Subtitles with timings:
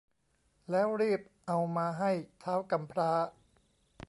[0.71, 2.11] แล้วรีบเอามาให้
[2.43, 3.11] ท้าวกำพร้า